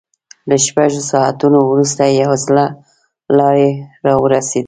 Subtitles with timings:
[0.49, 2.65] له شپږو ساعتونو وروسته يوه زړه
[3.37, 3.69] لارۍ
[4.05, 4.59] را ورسېده.